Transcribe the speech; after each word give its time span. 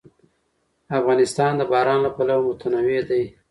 افغانستان 0.99 1.51
د 1.57 1.61
باران 1.71 1.99
له 2.05 2.09
پلوه 2.15 2.43
متنوع 2.47 3.01
دی. 3.09 3.23